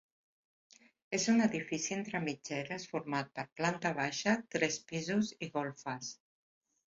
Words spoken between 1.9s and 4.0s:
entre mitgeres format per planta